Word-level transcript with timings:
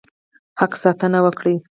حق 0.59 0.73
ساتنه 0.83 1.19
وکړي. 1.25 1.55